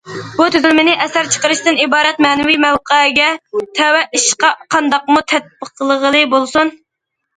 بۇ 0.37 0.45
تۈزۈلمىنى 0.53 0.93
ئەسەر 1.03 1.27
چىقىرىشتىن 1.35 1.77
ئىبارەت 1.83 2.23
مەنىۋى 2.25 2.57
مەۋقەگە 2.63 3.29
تەۋە 3.81 4.01
ئىشقا 4.21 4.51
قانداقمۇ 4.77 5.23
تەتبىقلىغىلى 5.35 6.25
بولسۇن؟! 6.35 6.79